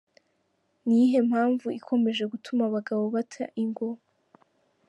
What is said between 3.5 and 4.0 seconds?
ingo?